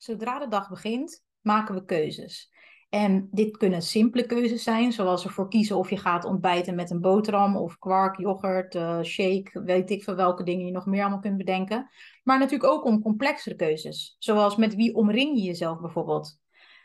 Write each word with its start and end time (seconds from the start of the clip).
Zodra 0.00 0.38
de 0.38 0.48
dag 0.48 0.68
begint, 0.68 1.24
maken 1.40 1.74
we 1.74 1.84
keuzes. 1.84 2.52
En 2.88 3.28
dit 3.30 3.56
kunnen 3.56 3.82
simpele 3.82 4.26
keuzes 4.26 4.62
zijn, 4.62 4.92
zoals 4.92 5.24
ervoor 5.24 5.48
kiezen 5.48 5.76
of 5.76 5.90
je 5.90 5.96
gaat 5.96 6.24
ontbijten 6.24 6.74
met 6.74 6.90
een 6.90 7.00
boterham 7.00 7.56
of 7.56 7.78
kwark, 7.78 8.18
yoghurt, 8.18 8.74
uh, 8.74 9.02
shake, 9.02 9.62
weet 9.64 9.90
ik 9.90 10.04
veel 10.04 10.14
welke 10.14 10.42
dingen 10.42 10.66
je 10.66 10.72
nog 10.72 10.86
meer 10.86 11.00
allemaal 11.00 11.20
kunt 11.20 11.36
bedenken. 11.36 11.90
Maar 12.22 12.38
natuurlijk 12.38 12.72
ook 12.72 12.84
om 12.84 13.02
complexere 13.02 13.54
keuzes, 13.54 14.16
zoals 14.18 14.56
met 14.56 14.74
wie 14.74 14.94
omring 14.94 15.38
je 15.38 15.44
jezelf 15.44 15.80
bijvoorbeeld. 15.80 16.38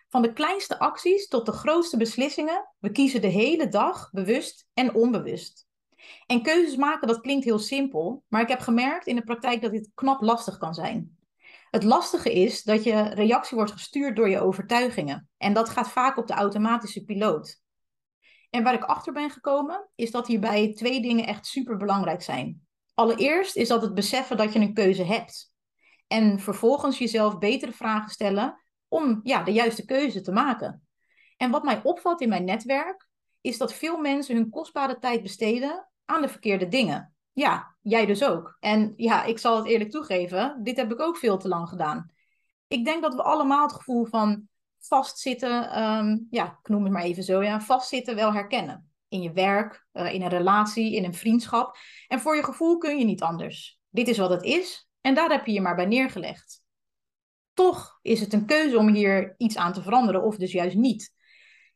Van 0.09 0.21
de 0.21 0.33
kleinste 0.33 0.79
acties 0.79 1.27
tot 1.27 1.45
de 1.45 1.51
grootste 1.51 1.97
beslissingen, 1.97 2.69
we 2.79 2.91
kiezen 2.91 3.21
de 3.21 3.27
hele 3.27 3.67
dag 3.67 4.09
bewust 4.11 4.67
en 4.73 4.93
onbewust. 4.93 5.67
En 6.25 6.41
keuzes 6.41 6.75
maken, 6.75 7.07
dat 7.07 7.21
klinkt 7.21 7.45
heel 7.45 7.59
simpel, 7.59 8.23
maar 8.27 8.41
ik 8.41 8.49
heb 8.49 8.59
gemerkt 8.59 9.07
in 9.07 9.15
de 9.15 9.23
praktijk 9.23 9.61
dat 9.61 9.71
dit 9.71 9.91
knap 9.93 10.21
lastig 10.21 10.57
kan 10.57 10.73
zijn. 10.73 11.17
Het 11.75 11.83
lastige 11.83 12.33
is 12.33 12.63
dat 12.63 12.83
je 12.83 13.01
reactie 13.01 13.57
wordt 13.57 13.71
gestuurd 13.71 14.15
door 14.15 14.29
je 14.29 14.39
overtuigingen. 14.39 15.29
En 15.37 15.53
dat 15.53 15.69
gaat 15.69 15.89
vaak 15.89 16.17
op 16.17 16.27
de 16.27 16.33
automatische 16.33 17.03
piloot. 17.03 17.61
En 18.49 18.63
waar 18.63 18.73
ik 18.73 18.83
achter 18.83 19.13
ben 19.13 19.29
gekomen, 19.29 19.89
is 19.95 20.11
dat 20.11 20.27
hierbij 20.27 20.73
twee 20.73 21.01
dingen 21.01 21.25
echt 21.25 21.45
super 21.45 21.77
belangrijk 21.77 22.21
zijn. 22.21 22.67
Allereerst 22.93 23.55
is 23.55 23.67
dat 23.67 23.81
het 23.81 23.93
beseffen 23.93 24.37
dat 24.37 24.53
je 24.53 24.59
een 24.59 24.73
keuze 24.73 25.03
hebt. 25.03 25.53
En 26.07 26.39
vervolgens 26.39 26.97
jezelf 26.97 27.37
betere 27.37 27.71
vragen 27.71 28.09
stellen 28.09 28.61
om 28.87 29.19
ja, 29.23 29.43
de 29.43 29.51
juiste 29.51 29.85
keuze 29.85 30.21
te 30.21 30.31
maken. 30.31 30.87
En 31.37 31.51
wat 31.51 31.63
mij 31.63 31.83
opvalt 31.83 32.21
in 32.21 32.29
mijn 32.29 32.45
netwerk, 32.45 33.07
is 33.41 33.57
dat 33.57 33.73
veel 33.73 33.97
mensen 33.97 34.35
hun 34.35 34.49
kostbare 34.49 34.99
tijd 34.99 35.21
besteden 35.21 35.89
aan 36.05 36.21
de 36.21 36.29
verkeerde 36.29 36.67
dingen. 36.67 37.15
Ja, 37.33 37.74
jij 37.85 38.05
dus 38.05 38.23
ook. 38.23 38.57
En 38.59 38.93
ja, 38.97 39.23
ik 39.23 39.39
zal 39.39 39.57
het 39.57 39.65
eerlijk 39.65 39.91
toegeven, 39.91 40.59
dit 40.63 40.77
heb 40.77 40.91
ik 40.91 40.99
ook 40.99 41.17
veel 41.17 41.37
te 41.37 41.47
lang 41.47 41.69
gedaan. 41.69 42.11
Ik 42.67 42.85
denk 42.85 43.01
dat 43.01 43.15
we 43.15 43.23
allemaal 43.23 43.63
het 43.63 43.73
gevoel 43.73 44.05
van 44.05 44.47
vastzitten, 44.79 45.83
um, 45.83 46.27
ja, 46.29 46.59
ik 46.61 46.69
noem 46.69 46.83
het 46.83 46.93
maar 46.93 47.03
even 47.03 47.23
zo, 47.23 47.43
ja, 47.43 47.61
vastzitten 47.61 48.15
wel 48.15 48.33
herkennen. 48.33 48.91
In 49.07 49.21
je 49.21 49.31
werk, 49.31 49.85
uh, 49.93 50.13
in 50.13 50.21
een 50.21 50.29
relatie, 50.29 50.95
in 50.95 51.03
een 51.03 51.13
vriendschap. 51.13 51.77
En 52.07 52.19
voor 52.19 52.35
je 52.35 52.43
gevoel 52.43 52.77
kun 52.77 52.97
je 52.97 53.05
niet 53.05 53.21
anders. 53.21 53.79
Dit 53.89 54.07
is 54.07 54.17
wat 54.17 54.29
het 54.29 54.43
is 54.43 54.89
en 55.01 55.15
daar 55.15 55.31
heb 55.31 55.45
je 55.45 55.53
je 55.53 55.61
maar 55.61 55.75
bij 55.75 55.85
neergelegd. 55.85 56.63
Toch 57.53 57.99
is 58.01 58.19
het 58.19 58.33
een 58.33 58.45
keuze 58.45 58.77
om 58.77 58.93
hier 58.93 59.33
iets 59.37 59.57
aan 59.57 59.73
te 59.73 59.81
veranderen 59.81 60.23
of 60.23 60.37
dus 60.37 60.51
juist 60.51 60.75
niet. 60.75 61.13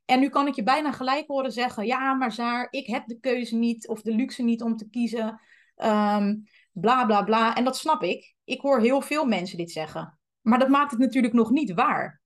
En 0.05 0.19
nu 0.19 0.29
kan 0.29 0.47
ik 0.47 0.55
je 0.55 0.63
bijna 0.63 0.91
gelijk 0.91 1.27
horen 1.27 1.51
zeggen: 1.51 1.85
ja, 1.85 2.13
maar 2.13 2.31
Zaar, 2.31 2.67
ik 2.69 2.87
heb 2.87 3.07
de 3.07 3.19
keuze 3.19 3.55
niet 3.55 3.87
of 3.87 4.01
de 4.01 4.15
luxe 4.15 4.43
niet 4.43 4.61
om 4.61 4.75
te 4.75 4.89
kiezen. 4.89 5.41
Um, 5.83 6.47
bla 6.71 7.05
bla 7.05 7.23
bla. 7.23 7.55
En 7.55 7.63
dat 7.63 7.77
snap 7.77 8.03
ik. 8.03 8.35
Ik 8.43 8.61
hoor 8.61 8.79
heel 8.79 9.01
veel 9.01 9.25
mensen 9.25 9.57
dit 9.57 9.71
zeggen. 9.71 10.19
Maar 10.41 10.59
dat 10.59 10.69
maakt 10.69 10.91
het 10.91 10.99
natuurlijk 10.99 11.33
nog 11.33 11.49
niet 11.49 11.73
waar. 11.73 12.21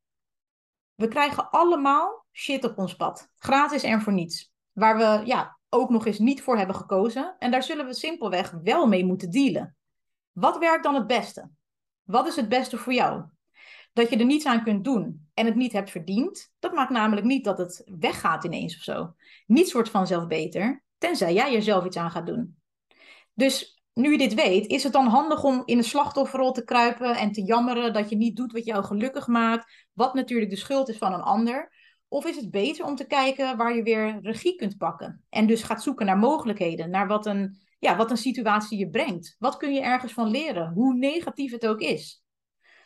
We 0.96 1.08
krijgen 1.08 1.50
allemaal 1.50 2.26
shit 2.32 2.64
op 2.64 2.78
ons 2.78 2.96
pad. 2.96 3.30
Gratis 3.36 3.84
en 3.84 4.02
voor 4.02 4.14
niets. 4.14 4.52
Waar 4.72 4.98
we 4.98 5.26
ja, 5.26 5.60
ook 5.70 5.90
nog 5.90 6.06
eens 6.06 6.20
niet 6.20 6.42
voor 6.42 6.58
hebben 6.58 6.76
gekozen. 6.76 7.36
En 7.40 7.52
daar 7.52 7.64
zullen 7.64 7.86
we 7.86 7.94
simpelweg 7.94 8.52
wel 8.64 8.88
mee 8.88 9.06
moeten 9.06 9.32
dealen. 9.32 9.76
Wat 10.32 10.58
werkt 10.58 10.84
dan 10.84 10.96
het 10.96 11.08
beste? 11.08 11.50
Wat 12.04 12.28
is 12.28 12.36
het 12.36 12.50
beste 12.50 12.78
voor 12.78 12.94
jou? 12.94 13.24
dat 13.94 14.10
je 14.10 14.18
er 14.18 14.26
niets 14.26 14.46
aan 14.46 14.64
kunt 14.64 14.84
doen 14.84 15.28
en 15.34 15.46
het 15.46 15.56
niet 15.56 15.72
hebt 15.72 15.92
verdiend, 15.92 16.54
dat 16.60 16.74
maakt 16.74 16.92
namelijk 16.92 17.26
niet 17.26 17.44
dat 17.44 17.58
het 17.58 17.84
weggaat 18.00 18.44
ineens 18.44 18.76
of 18.76 18.82
zo. 18.82 19.16
Niets 19.46 19.74
wordt 19.74 19.90
vanzelf 19.90 20.28
beter, 20.28 20.84
tenzij 20.98 21.34
jij 21.34 21.56
er 21.56 21.62
zelf 21.62 21.86
iets 21.86 21.98
aan 21.98 22.12
gaat 22.12 22.26
doen. 22.26 22.58
Dus 23.34 23.82
nu 23.94 24.12
je 24.12 24.18
dit 24.18 24.34
weet, 24.34 24.68
is 24.68 24.84
het 24.84 24.94
dan 24.94 25.08
handig 25.08 25.44
om 25.44 25.62
in 25.66 25.78
een 25.78 25.84
slachtofferrol 25.84 26.52
te 26.52 26.64
kruipen 26.64 27.16
en 27.16 27.32
te 27.32 27.44
jammeren 27.44 27.94
dat 27.94 28.10
je 28.10 28.16
niet 28.16 28.36
doet 28.36 28.52
wat 28.52 28.66
jou 28.66 28.84
gelukkig 28.84 29.28
maakt, 29.28 29.88
wat 29.94 30.14
natuurlijk 30.14 30.50
de 30.50 30.58
schuld 30.58 30.90
is 30.90 30.98
van 30.98 31.14
een 31.14 31.22
ander? 31.22 31.72
Of 32.08 32.26
is 32.26 32.36
het 32.36 32.52
beter 32.52 32.86
om 32.86 32.96
te 32.96 33.08
kijken 33.08 33.58
waar 33.58 33.76
je 33.76 33.84
weer 33.84 34.20
regie 34.22 34.56
kunt 34.56 34.78
pakken 34.78 35.24
en 35.30 35.48
dus 35.48 35.64
gaat 35.64 35.84
zoeken 35.84 36.06
naar 36.06 36.18
mogelijkheden, 36.18 36.90
naar 36.90 37.08
wat 37.08 37.26
een, 37.26 37.58
ja, 37.80 37.96
wat 37.96 38.12
een 38.12 38.18
situatie 38.18 38.78
je 38.78 38.90
brengt? 38.90 39.36
Wat 39.40 39.58
kun 39.58 39.74
je 39.74 39.82
ergens 39.82 40.14
van 40.14 40.30
leren, 40.30 40.72
hoe 40.74 40.94
negatief 40.94 41.52
het 41.52 41.68
ook 41.68 41.80
is? 41.80 42.24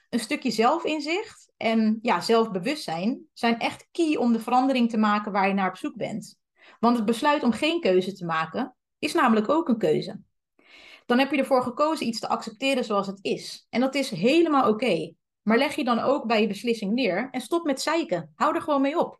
een 0.10 0.20
stukje 0.20 0.52
zelfinzicht 0.52 1.52
en 1.58 2.00
ja, 2.02 2.22
zelfbewustzijn 2.22 3.22
zijn 3.34 3.60
echt 3.60 3.88
key 3.92 4.16
om 4.16 4.34
de 4.34 4.40
verandering 4.40 4.90
te 4.90 4.98
maken 4.98 5.32
waar 5.32 5.48
je 5.48 5.54
naar 5.54 5.70
op 5.70 5.78
zoek 5.78 5.96
bent. 5.96 6.40
Want 6.80 6.98
het 6.98 7.06
besluit 7.06 7.44
om 7.44 7.52
geen 7.52 7.80
keuze 7.80 8.14
te 8.14 8.26
maken 8.26 8.76
is 9.00 9.14
namelijk 9.14 9.50
ook 9.50 9.68
een 9.68 9.78
keuze. 9.78 10.22
Dan 11.08 11.20
heb 11.20 11.32
je 11.32 11.38
ervoor 11.38 11.64
gekozen 11.64 12.08
iets 12.08 12.20
te 12.20 12.28
accepteren 12.28 12.84
zoals 12.84 13.08
het 13.08 13.20
is. 13.22 13.68
En 13.70 13.82
dat 13.82 13.96
is 13.96 14.10
helemaal 14.10 14.70
oké. 14.70 15.14
Maar 15.42 15.58
leg 15.58 15.76
je 15.76 15.84
dan 15.84 16.00
ook 16.00 16.28
bij 16.28 16.42
je 16.42 16.48
beslissing 16.48 16.94
neer 16.94 17.28
en 17.32 17.42
stop 17.42 17.66
met 17.66 17.82
zeiken. 17.82 18.32
Hou 18.36 18.56
er 18.56 18.62
gewoon 18.62 18.82
mee 18.82 19.00
op. 19.00 19.20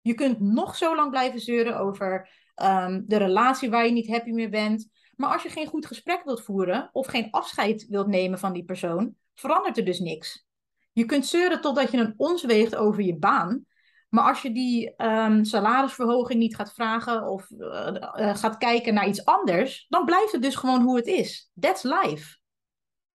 Je 0.00 0.14
kunt 0.14 0.40
nog 0.40 0.76
zo 0.76 0.94
lang 0.96 1.10
blijven 1.10 1.40
zeuren 1.40 1.78
over 1.78 2.30
um, 2.62 3.04
de 3.06 3.16
relatie 3.16 3.70
waar 3.70 3.86
je 3.86 3.92
niet 3.92 4.08
happy 4.08 4.30
mee 4.30 4.48
bent. 4.48 4.88
Maar 5.16 5.32
als 5.32 5.42
je 5.42 5.48
geen 5.48 5.66
goed 5.66 5.86
gesprek 5.86 6.24
wilt 6.24 6.42
voeren 6.42 6.90
of 6.92 7.06
geen 7.06 7.30
afscheid 7.30 7.86
wilt 7.88 8.06
nemen 8.06 8.38
van 8.38 8.52
die 8.52 8.64
persoon, 8.64 9.14
verandert 9.34 9.78
er 9.78 9.84
dus 9.84 9.98
niks. 9.98 10.46
Je 10.92 11.04
kunt 11.04 11.26
zeuren 11.26 11.60
totdat 11.60 11.90
je 11.90 11.98
een 11.98 12.14
ons 12.16 12.44
weegt 12.44 12.76
over 12.76 13.02
je 13.02 13.16
baan. 13.16 13.64
Maar 14.10 14.24
als 14.24 14.42
je 14.42 14.52
die 14.52 15.04
um, 15.04 15.44
salarisverhoging 15.44 16.38
niet 16.38 16.56
gaat 16.56 16.72
vragen 16.72 17.28
of 17.28 17.50
uh, 17.50 17.90
uh, 18.16 18.36
gaat 18.36 18.58
kijken 18.58 18.94
naar 18.94 19.08
iets 19.08 19.24
anders, 19.24 19.86
dan 19.88 20.04
blijft 20.04 20.32
het 20.32 20.42
dus 20.42 20.54
gewoon 20.54 20.82
hoe 20.82 20.96
het 20.96 21.06
is. 21.06 21.50
That's 21.60 21.82
life. 21.82 22.38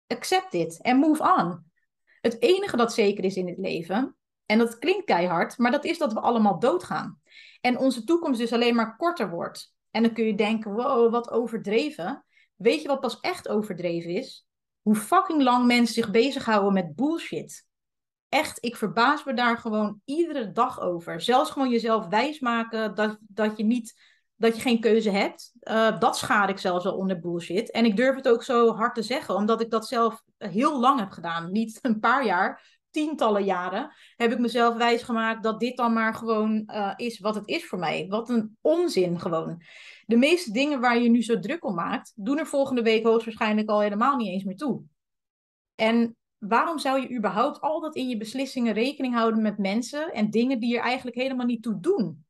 Accept 0.08 0.54
it 0.54 0.80
and 0.82 1.00
move 1.00 1.24
on. 1.38 1.64
Het 2.22 2.42
enige 2.42 2.78
dat 2.78 2.94
zeker 2.94 3.24
is 3.24 3.36
in 3.36 3.48
het 3.48 3.58
leven, 3.58 4.16
en 4.46 4.58
dat 4.58 4.80
klinkt 4.80 5.06
keihard, 5.06 5.58
maar 5.58 5.72
dat 5.72 5.86
is 5.86 5.98
dat 5.98 6.14
we 6.14 6.20
allemaal 6.20 6.60
doodgaan. 6.60 7.22
En 7.62 7.78
onze 7.78 8.04
toekomst 8.04 8.40
dus 8.40 8.54
alleen 8.54 8.76
maar 8.76 8.96
korter 8.96 9.30
wordt. 9.30 9.74
En 9.92 10.04
dan 10.04 10.14
kun 10.14 10.26
je 10.26 10.36
denken, 10.36 10.74
wow, 10.74 11.12
wat 11.12 11.32
overdreven. 11.32 12.26
Weet 12.56 12.82
je 12.82 12.88
wat 12.88 13.00
pas 13.00 13.20
echt 13.20 13.48
overdreven 13.48 14.12
is? 14.12 14.46
hoe 14.86 14.96
fucking 14.96 15.42
lang 15.42 15.66
mensen 15.66 15.94
zich 15.94 16.12
bezighouden 16.12 16.74
met 16.74 16.96
bullshit. 16.96 17.66
Echt, 18.30 18.66
ik 18.66 18.76
verbaas 18.76 19.24
me 19.24 19.34
daar 19.34 19.58
gewoon 19.58 20.02
iedere 20.06 20.52
dag 20.52 20.82
over. 20.82 21.22
Zelfs 21.22 21.52
gewoon 21.52 21.70
jezelf 21.70 22.08
wijsmaken 22.08 22.96
dat, 22.96 23.18
dat 23.22 23.58
je 23.58 23.64
niet 23.64 24.14
dat 24.36 24.56
je 24.56 24.62
geen 24.62 24.80
keuze 24.80 25.10
hebt. 25.10 25.52
Uh, 25.62 26.00
dat 26.00 26.18
schaar 26.18 26.50
ik 26.50 26.58
zelfs 26.58 26.86
al 26.86 26.98
onder 26.98 27.20
bullshit. 27.20 27.72
En 27.72 27.86
ik 27.86 27.96
durf 27.96 28.16
het 28.16 28.28
ook 28.28 28.44
zo 28.44 28.76
hard 28.76 28.96
te 28.96 29.02
zeggen, 29.02 29.36
omdat 29.36 29.62
ik 29.62 29.70
dat 29.70 29.88
zelf 29.88 30.24
heel 30.38 30.80
lang 30.80 31.00
heb 31.00 31.12
gedaan. 31.12 31.52
Niet 31.52 31.80
een 31.82 32.00
paar 32.00 32.26
jaar, 32.26 32.80
tientallen 32.90 33.44
jaren 33.44 33.92
heb 34.16 34.32
ik 34.32 34.40
mezelf 34.40 34.76
wijsgemaakt 34.76 35.44
dat 35.44 35.60
dit 35.60 35.78
dan 35.78 35.94
maar 35.94 36.14
gewoon 36.14 36.64
uh, 36.68 36.94
is 36.96 37.20
wat 37.20 37.36
het 37.36 37.48
is 37.48 37.68
voor 37.68 37.80
mij. 37.80 38.06
Wat 38.10 38.30
een 38.30 38.58
onzin 38.62 39.20
gewoon. 39.20 39.62
De 40.06 40.16
meeste 40.16 40.52
dingen 40.52 40.80
waar 40.80 41.00
je 41.00 41.10
nu 41.10 41.24
zo 41.24 41.40
druk 41.40 41.66
om 41.66 41.76
maakt, 41.76 42.12
doen 42.16 42.40
er 42.40 42.48
volgende 42.48 42.82
week 42.82 43.04
hoogstwaarschijnlijk 43.04 43.70
al 43.70 43.82
helemaal 43.82 44.16
niet 44.16 44.28
eens 44.28 44.44
meer 44.44 44.58
toe. 44.58 44.84
En 45.76 46.16
waarom 46.48 46.80
zou 46.80 47.02
je 47.02 47.16
überhaupt 47.16 47.62
altijd 47.62 47.96
in 47.96 48.10
je 48.10 48.18
beslissingen 48.18 48.74
rekening 48.74 49.14
houden 49.14 49.42
met 49.42 49.58
mensen 49.58 50.14
en 50.14 50.30
dingen 50.30 50.60
die 50.60 50.78
er 50.78 50.84
eigenlijk 50.84 51.18
helemaal 51.18 51.46
niet 51.46 51.64
toe 51.64 51.80
doen? 51.80 52.26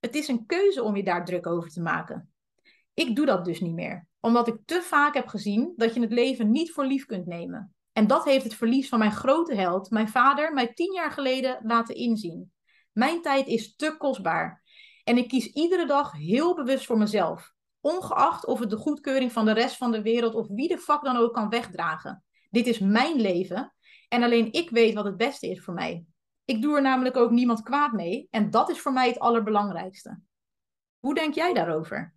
Het 0.00 0.14
is 0.14 0.28
een 0.28 0.46
keuze 0.46 0.82
om 0.82 0.96
je 0.96 1.04
daar 1.04 1.24
druk 1.24 1.46
over 1.46 1.70
te 1.70 1.82
maken. 1.82 2.32
Ik 2.94 3.16
doe 3.16 3.26
dat 3.26 3.44
dus 3.44 3.60
niet 3.60 3.74
meer, 3.74 4.06
omdat 4.20 4.48
ik 4.48 4.56
te 4.64 4.82
vaak 4.82 5.14
heb 5.14 5.26
gezien 5.26 5.72
dat 5.76 5.94
je 5.94 6.00
het 6.00 6.12
leven 6.12 6.50
niet 6.50 6.72
voor 6.72 6.86
lief 6.86 7.06
kunt 7.06 7.26
nemen. 7.26 7.74
En 7.92 8.06
dat 8.06 8.24
heeft 8.24 8.44
het 8.44 8.54
verlies 8.54 8.88
van 8.88 8.98
mijn 8.98 9.12
grote 9.12 9.54
held, 9.54 9.90
mijn 9.90 10.08
vader, 10.08 10.52
mij 10.52 10.72
tien 10.72 10.92
jaar 10.92 11.10
geleden 11.10 11.60
laten 11.62 11.94
inzien. 11.94 12.52
Mijn 12.92 13.22
tijd 13.22 13.46
is 13.46 13.76
te 13.76 13.96
kostbaar. 13.98 14.62
En 15.04 15.18
ik 15.18 15.28
kies 15.28 15.46
iedere 15.46 15.86
dag 15.86 16.12
heel 16.12 16.54
bewust 16.54 16.86
voor 16.86 16.98
mezelf. 16.98 17.52
Ongeacht 17.80 18.46
of 18.46 18.60
het 18.60 18.70
de 18.70 18.76
goedkeuring 18.76 19.32
van 19.32 19.44
de 19.44 19.52
rest 19.52 19.76
van 19.76 19.92
de 19.92 20.02
wereld 20.02 20.34
of 20.34 20.48
wie 20.48 20.68
de 20.68 20.78
fuck 20.78 21.02
dan 21.02 21.16
ook 21.16 21.34
kan 21.34 21.48
wegdragen. 21.48 22.23
Dit 22.54 22.66
is 22.66 22.78
mijn 22.78 23.20
leven 23.20 23.74
en 24.08 24.22
alleen 24.22 24.52
ik 24.52 24.70
weet 24.70 24.94
wat 24.94 25.04
het 25.04 25.16
beste 25.16 25.50
is 25.50 25.60
voor 25.60 25.74
mij. 25.74 26.04
Ik 26.44 26.62
doe 26.62 26.76
er 26.76 26.82
namelijk 26.82 27.16
ook 27.16 27.30
niemand 27.30 27.62
kwaad 27.62 27.92
mee 27.92 28.28
en 28.30 28.50
dat 28.50 28.70
is 28.70 28.80
voor 28.80 28.92
mij 28.92 29.08
het 29.08 29.18
allerbelangrijkste. 29.18 30.20
Hoe 30.98 31.14
denk 31.14 31.34
jij 31.34 31.52
daarover? 31.52 32.14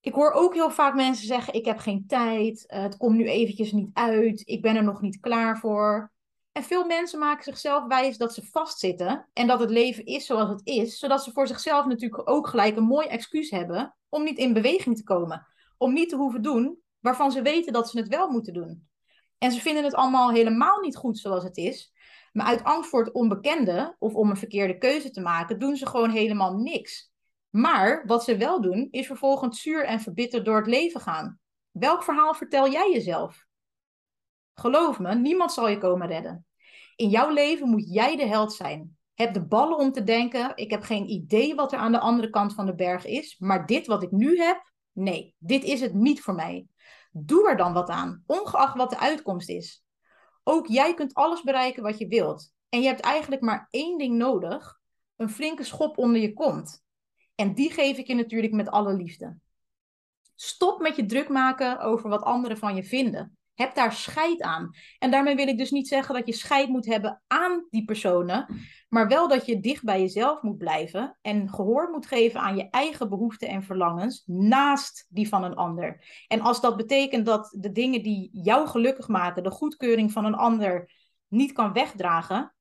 Ik 0.00 0.12
hoor 0.12 0.32
ook 0.32 0.54
heel 0.54 0.70
vaak 0.70 0.94
mensen 0.94 1.26
zeggen: 1.26 1.54
Ik 1.54 1.64
heb 1.64 1.78
geen 1.78 2.06
tijd, 2.06 2.66
eh, 2.66 2.82
het 2.82 2.96
komt 2.96 3.16
nu 3.16 3.28
eventjes 3.28 3.72
niet 3.72 3.90
uit, 3.92 4.42
ik 4.48 4.62
ben 4.62 4.76
er 4.76 4.84
nog 4.84 5.00
niet 5.00 5.20
klaar 5.20 5.58
voor. 5.58 6.12
En 6.52 6.62
veel 6.62 6.86
mensen 6.86 7.18
maken 7.18 7.44
zichzelf 7.44 7.86
wijs 7.86 8.16
dat 8.16 8.34
ze 8.34 8.46
vastzitten 8.46 9.28
en 9.32 9.46
dat 9.46 9.60
het 9.60 9.70
leven 9.70 10.04
is 10.04 10.26
zoals 10.26 10.48
het 10.48 10.60
is, 10.66 10.98
zodat 10.98 11.24
ze 11.24 11.32
voor 11.32 11.46
zichzelf 11.46 11.86
natuurlijk 11.86 12.30
ook 12.30 12.48
gelijk 12.48 12.76
een 12.76 12.84
mooi 12.84 13.06
excuus 13.06 13.50
hebben 13.50 13.96
om 14.08 14.24
niet 14.24 14.38
in 14.38 14.52
beweging 14.52 14.96
te 14.96 15.04
komen. 15.04 15.46
Om 15.76 15.92
niet 15.92 16.08
te 16.08 16.16
hoeven 16.16 16.42
doen 16.42 16.86
waarvan 17.08 17.32
ze 17.32 17.42
weten 17.42 17.72
dat 17.72 17.90
ze 17.90 17.98
het 17.98 18.08
wel 18.08 18.30
moeten 18.30 18.52
doen. 18.52 18.88
En 19.38 19.52
ze 19.52 19.60
vinden 19.60 19.84
het 19.84 19.94
allemaal 19.94 20.30
helemaal 20.30 20.80
niet 20.80 20.96
goed 20.96 21.18
zoals 21.18 21.44
het 21.44 21.56
is. 21.56 21.92
Maar 22.32 22.46
uit 22.46 22.64
angst 22.64 22.90
voor 22.90 23.04
het 23.04 23.12
onbekende 23.12 23.96
of 23.98 24.14
om 24.14 24.30
een 24.30 24.36
verkeerde 24.36 24.78
keuze 24.78 25.10
te 25.10 25.20
maken, 25.20 25.58
doen 25.58 25.76
ze 25.76 25.86
gewoon 25.86 26.10
helemaal 26.10 26.56
niks. 26.56 27.12
Maar 27.50 28.06
wat 28.06 28.24
ze 28.24 28.36
wel 28.36 28.60
doen, 28.60 28.88
is 28.90 29.06
vervolgens 29.06 29.62
zuur 29.62 29.84
en 29.84 30.00
verbitterd 30.00 30.44
door 30.44 30.56
het 30.56 30.66
leven 30.66 31.00
gaan. 31.00 31.40
Welk 31.70 32.02
verhaal 32.02 32.34
vertel 32.34 32.70
jij 32.70 32.92
jezelf? 32.92 33.46
Geloof 34.54 34.98
me, 34.98 35.14
niemand 35.14 35.52
zal 35.52 35.68
je 35.68 35.78
komen 35.78 36.06
redden. 36.06 36.46
In 36.96 37.08
jouw 37.08 37.30
leven 37.30 37.68
moet 37.68 37.94
jij 37.94 38.16
de 38.16 38.26
held 38.26 38.52
zijn. 38.52 38.96
Heb 39.14 39.34
de 39.34 39.46
ballen 39.46 39.78
om 39.78 39.92
te 39.92 40.04
denken, 40.04 40.52
ik 40.54 40.70
heb 40.70 40.82
geen 40.82 41.10
idee 41.10 41.54
wat 41.54 41.72
er 41.72 41.78
aan 41.78 41.92
de 41.92 42.00
andere 42.00 42.30
kant 42.30 42.54
van 42.54 42.66
de 42.66 42.74
berg 42.74 43.04
is, 43.04 43.38
maar 43.38 43.66
dit 43.66 43.86
wat 43.86 44.02
ik 44.02 44.10
nu 44.10 44.38
heb, 44.38 44.72
nee, 44.92 45.34
dit 45.38 45.64
is 45.64 45.80
het 45.80 45.94
niet 45.94 46.20
voor 46.20 46.34
mij. 46.34 46.66
Doe 47.26 47.48
er 47.48 47.56
dan 47.56 47.72
wat 47.72 47.88
aan, 47.88 48.22
ongeacht 48.26 48.76
wat 48.76 48.90
de 48.90 48.98
uitkomst 48.98 49.48
is. 49.48 49.84
Ook 50.44 50.66
jij 50.66 50.94
kunt 50.94 51.14
alles 51.14 51.42
bereiken 51.42 51.82
wat 51.82 51.98
je 51.98 52.06
wilt. 52.06 52.52
En 52.68 52.80
je 52.80 52.86
hebt 52.86 53.00
eigenlijk 53.00 53.42
maar 53.42 53.66
één 53.70 53.98
ding 53.98 54.16
nodig: 54.16 54.78
een 55.16 55.30
flinke 55.30 55.64
schop 55.64 55.98
onder 55.98 56.20
je 56.20 56.32
kont. 56.32 56.82
En 57.34 57.54
die 57.54 57.72
geef 57.72 57.98
ik 57.98 58.06
je 58.06 58.14
natuurlijk 58.14 58.52
met 58.52 58.68
alle 58.68 58.92
liefde. 58.92 59.36
Stop 60.34 60.80
met 60.80 60.96
je 60.96 61.06
druk 61.06 61.28
maken 61.28 61.80
over 61.80 62.08
wat 62.08 62.22
anderen 62.22 62.56
van 62.58 62.74
je 62.74 62.84
vinden. 62.84 63.37
Heb 63.58 63.74
daar 63.74 63.92
scheid 63.92 64.42
aan. 64.42 64.70
En 64.98 65.10
daarmee 65.10 65.36
wil 65.36 65.48
ik 65.48 65.58
dus 65.58 65.70
niet 65.70 65.88
zeggen 65.88 66.14
dat 66.14 66.26
je 66.26 66.32
scheid 66.32 66.68
moet 66.68 66.86
hebben 66.86 67.22
aan 67.26 67.66
die 67.70 67.84
personen, 67.84 68.46
maar 68.88 69.08
wel 69.08 69.28
dat 69.28 69.46
je 69.46 69.60
dicht 69.60 69.84
bij 69.84 70.00
jezelf 70.00 70.42
moet 70.42 70.58
blijven 70.58 71.18
en 71.20 71.48
gehoor 71.48 71.90
moet 71.90 72.06
geven 72.06 72.40
aan 72.40 72.56
je 72.56 72.70
eigen 72.70 73.08
behoeften 73.08 73.48
en 73.48 73.62
verlangens 73.62 74.22
naast 74.26 75.06
die 75.08 75.28
van 75.28 75.44
een 75.44 75.54
ander. 75.54 76.04
En 76.28 76.40
als 76.40 76.60
dat 76.60 76.76
betekent 76.76 77.26
dat 77.26 77.56
de 77.58 77.72
dingen 77.72 78.02
die 78.02 78.28
jou 78.32 78.68
gelukkig 78.68 79.08
maken, 79.08 79.42
de 79.42 79.50
goedkeuring 79.50 80.12
van 80.12 80.24
een 80.24 80.34
ander, 80.34 80.90
niet 81.28 81.52
kan 81.52 81.72
wegdragen, 81.72 82.54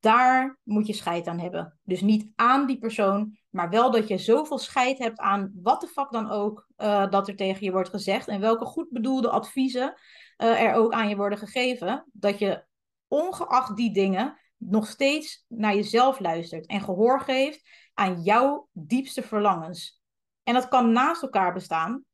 daar 0.00 0.58
moet 0.62 0.86
je 0.86 0.92
scheid 0.92 1.26
aan 1.26 1.38
hebben. 1.38 1.78
Dus 1.82 2.00
niet 2.00 2.30
aan 2.34 2.66
die 2.66 2.78
persoon, 2.78 3.38
maar 3.50 3.70
wel 3.70 3.90
dat 3.90 4.08
je 4.08 4.18
zoveel 4.18 4.58
scheid 4.58 4.98
hebt 4.98 5.18
aan 5.18 5.52
wat 5.62 5.80
de 5.80 5.86
fuck 5.86 6.10
dan 6.10 6.30
ook 6.30 6.68
uh, 6.76 7.10
dat 7.10 7.28
er 7.28 7.36
tegen 7.36 7.64
je 7.64 7.72
wordt 7.72 7.88
gezegd 7.88 8.28
en 8.28 8.40
welke 8.40 8.64
goed 8.64 8.90
bedoelde 8.90 9.30
adviezen 9.30 9.94
uh, 10.38 10.62
er 10.62 10.74
ook 10.74 10.92
aan 10.92 11.08
je 11.08 11.16
worden 11.16 11.38
gegeven, 11.38 12.04
dat 12.12 12.38
je 12.38 12.64
ongeacht 13.08 13.76
die 13.76 13.92
dingen 13.92 14.38
nog 14.56 14.86
steeds 14.86 15.44
naar 15.48 15.74
jezelf 15.74 16.20
luistert 16.20 16.66
en 16.66 16.80
gehoor 16.80 17.20
geeft 17.20 17.68
aan 17.94 18.22
jouw 18.22 18.68
diepste 18.72 19.22
verlangens. 19.22 20.02
En 20.42 20.54
dat 20.54 20.68
kan 20.68 20.92
naast 20.92 21.22
elkaar 21.22 21.52
bestaan, 21.52 22.04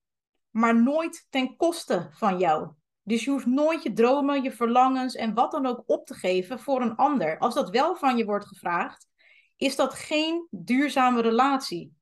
maar 0.50 0.82
nooit 0.82 1.26
ten 1.30 1.56
koste 1.56 2.08
van 2.10 2.38
jou. 2.38 2.72
Dus 3.02 3.24
je 3.24 3.30
hoeft 3.30 3.46
nooit 3.46 3.82
je 3.82 3.92
dromen, 3.92 4.42
je 4.42 4.52
verlangens 4.52 5.14
en 5.14 5.34
wat 5.34 5.50
dan 5.50 5.66
ook 5.66 5.82
op 5.86 6.06
te 6.06 6.14
geven 6.14 6.58
voor 6.58 6.80
een 6.80 6.96
ander. 6.96 7.38
Als 7.38 7.54
dat 7.54 7.70
wel 7.70 7.96
van 7.96 8.16
je 8.16 8.24
wordt 8.24 8.46
gevraagd, 8.46 9.06
is 9.56 9.76
dat 9.76 9.94
geen 9.94 10.46
duurzame 10.50 11.20
relatie. 11.20 11.92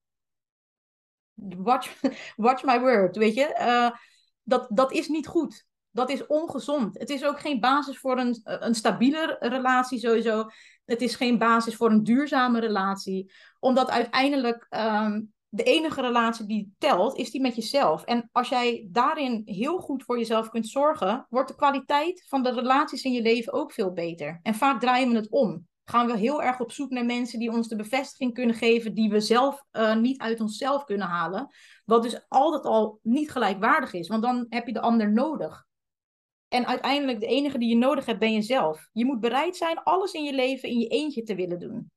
Watch, 1.34 2.00
watch 2.36 2.64
my 2.64 2.80
word, 2.80 3.16
weet 3.16 3.34
je. 3.34 3.56
Uh, 3.60 3.98
dat, 4.42 4.66
dat 4.70 4.92
is 4.92 5.08
niet 5.08 5.26
goed. 5.26 5.66
Dat 5.92 6.10
is 6.10 6.26
ongezond. 6.26 6.98
Het 6.98 7.10
is 7.10 7.24
ook 7.24 7.40
geen 7.40 7.60
basis 7.60 7.98
voor 7.98 8.18
een, 8.18 8.40
een 8.44 8.74
stabiele 8.74 9.36
relatie 9.40 9.98
sowieso. 9.98 10.44
Het 10.84 11.00
is 11.00 11.14
geen 11.14 11.38
basis 11.38 11.76
voor 11.76 11.90
een 11.90 12.04
duurzame 12.04 12.60
relatie. 12.60 13.32
Omdat 13.58 13.90
uiteindelijk 13.90 14.66
um, 14.70 15.32
de 15.48 15.62
enige 15.62 16.00
relatie 16.00 16.46
die 16.46 16.74
telt, 16.78 17.16
is 17.16 17.30
die 17.30 17.40
met 17.40 17.56
jezelf. 17.56 18.04
En 18.04 18.28
als 18.32 18.48
jij 18.48 18.88
daarin 18.90 19.42
heel 19.44 19.78
goed 19.78 20.04
voor 20.04 20.18
jezelf 20.18 20.48
kunt 20.48 20.68
zorgen, 20.68 21.26
wordt 21.28 21.48
de 21.48 21.56
kwaliteit 21.56 22.24
van 22.28 22.42
de 22.42 22.52
relaties 22.52 23.02
in 23.02 23.12
je 23.12 23.22
leven 23.22 23.52
ook 23.52 23.72
veel 23.72 23.92
beter. 23.92 24.40
En 24.42 24.54
vaak 24.54 24.80
draaien 24.80 25.10
we 25.10 25.16
het 25.16 25.30
om. 25.30 25.66
Gaan 25.84 26.06
we 26.06 26.16
heel 26.16 26.42
erg 26.42 26.60
op 26.60 26.72
zoek 26.72 26.90
naar 26.90 27.04
mensen 27.04 27.38
die 27.38 27.50
ons 27.50 27.68
de 27.68 27.76
bevestiging 27.76 28.34
kunnen 28.34 28.54
geven 28.54 28.94
die 28.94 29.10
we 29.10 29.20
zelf 29.20 29.64
uh, 29.72 29.96
niet 29.96 30.20
uit 30.20 30.40
onszelf 30.40 30.84
kunnen 30.84 31.06
halen. 31.06 31.48
Wat 31.84 32.02
dus 32.02 32.24
altijd 32.28 32.64
al 32.64 32.98
niet 33.02 33.30
gelijkwaardig 33.30 33.92
is, 33.92 34.08
want 34.08 34.22
dan 34.22 34.46
heb 34.48 34.66
je 34.66 34.72
de 34.72 34.80
ander 34.80 35.12
nodig. 35.12 35.66
En 36.52 36.66
uiteindelijk 36.66 37.20
de 37.20 37.26
enige 37.26 37.58
die 37.58 37.68
je 37.68 37.76
nodig 37.76 38.06
hebt 38.06 38.18
ben 38.18 38.32
jezelf. 38.32 38.88
Je 38.92 39.04
moet 39.04 39.20
bereid 39.20 39.56
zijn 39.56 39.82
alles 39.82 40.12
in 40.12 40.24
je 40.24 40.34
leven 40.34 40.68
in 40.68 40.78
je 40.78 40.86
eentje 40.86 41.22
te 41.22 41.34
willen 41.34 41.58
doen. 41.58 41.90